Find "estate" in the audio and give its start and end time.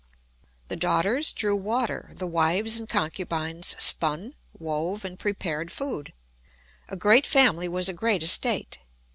8.23-8.79